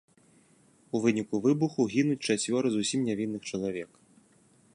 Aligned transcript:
У 0.95 1.01
выніку 1.03 1.41
выбуху 1.45 1.81
гінуць 1.93 2.19
чацвёра 2.35 2.67
зусім 2.77 2.99
нявінных 3.11 3.41
чалавек. 3.53 3.89